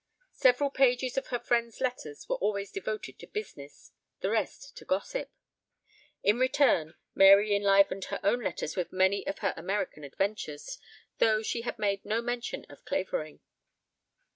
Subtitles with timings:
[0.33, 5.29] Several pages of her friend's letters were always devoted to business, the rest to gossip.
[6.23, 10.79] In return Mary enlivened her own letters with many of her American adventures,
[11.21, 13.41] although she had made no mention of Clavering.